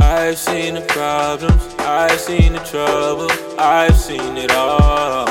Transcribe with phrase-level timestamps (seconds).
[0.00, 5.26] I've seen the problems, I've seen the trouble, I've seen it all.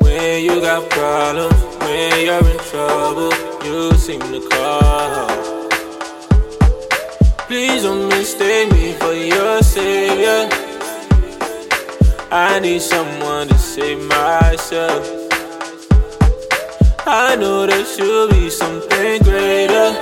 [0.00, 3.32] When you got problems, when you're in trouble,
[3.64, 5.28] you seem to call.
[7.46, 10.48] Please don't mistake me for your savior.
[12.30, 15.25] I need someone to save myself.
[17.08, 19.94] I know there should be something greater.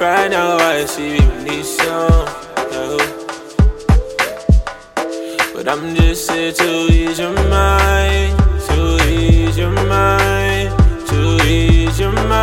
[0.00, 2.26] Right now I see you need some
[2.72, 3.00] help.
[5.54, 8.36] But I'm just here to ease your mind,
[8.66, 12.33] to ease your mind, to ease your mind.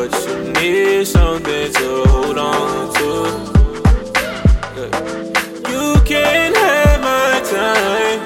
[0.00, 3.08] But you need something to hold on to.
[5.70, 8.20] You can't have my time.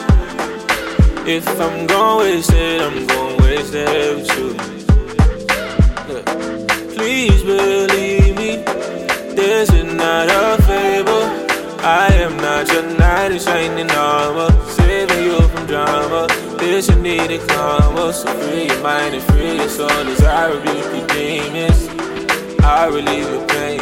[1.26, 4.48] If I'm gon' waste it, I'm gon' waste it with you.
[6.94, 8.50] Please believe me,
[9.34, 11.26] this is not a fable.
[11.82, 14.50] I am not your knight in shining armor,
[16.64, 19.90] This you need a combo, so free your mind and free your soul.
[19.90, 21.88] I rebuke demons,
[22.64, 23.80] I relieve your pain,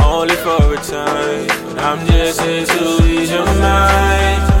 [0.00, 1.46] only for a time.
[1.66, 4.53] But I'm just here to to ease your mind.